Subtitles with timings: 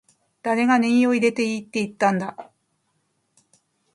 [0.41, 2.49] 誰がネギを入れていいって言ったんだ